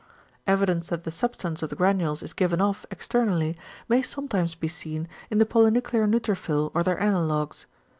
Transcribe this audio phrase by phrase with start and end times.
[0.47, 3.55] Evidence that the substance of the granules is given off externally
[3.87, 7.67] may sometimes be seen in the polynuclear neutrophil or their analogues.